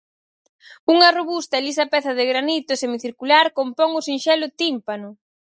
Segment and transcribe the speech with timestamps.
[0.93, 5.09] Unha robusta e lisa peza de granito semicircular compón o sinxelo tímpano.